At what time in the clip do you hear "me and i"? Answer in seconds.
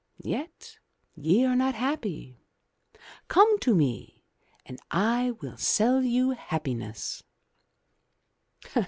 3.75-5.29